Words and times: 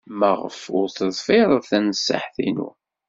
Maɣef 0.19 0.59
ur 0.77 0.87
teḍfired 0.89 1.63
tanṣiḥt-inu? 1.69 2.69